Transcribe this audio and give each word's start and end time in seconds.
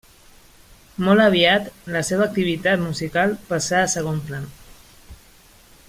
Molt 1.07 1.23
aviat 1.25 1.67
la 1.97 2.01
seva 2.09 2.25
activitat 2.27 2.83
musical 2.87 3.37
passà 3.53 3.83
a 3.85 3.93
segon 3.97 4.19
pla. 4.31 4.41